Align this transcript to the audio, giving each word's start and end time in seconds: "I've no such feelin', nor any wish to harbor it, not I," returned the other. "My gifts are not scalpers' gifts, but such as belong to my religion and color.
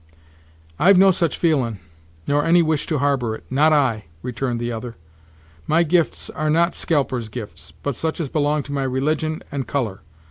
"I've 0.79 0.97
no 0.97 1.11
such 1.11 1.37
feelin', 1.37 1.77
nor 2.25 2.43
any 2.43 2.63
wish 2.63 2.87
to 2.87 2.97
harbor 2.97 3.35
it, 3.35 3.43
not 3.51 3.71
I," 3.71 4.05
returned 4.23 4.59
the 4.59 4.71
other. 4.71 4.95
"My 5.67 5.83
gifts 5.83 6.27
are 6.31 6.49
not 6.49 6.73
scalpers' 6.73 7.29
gifts, 7.29 7.71
but 7.83 7.93
such 7.93 8.19
as 8.19 8.27
belong 8.27 8.63
to 8.63 8.71
my 8.73 8.81
religion 8.81 9.43
and 9.51 9.67
color. 9.67 10.01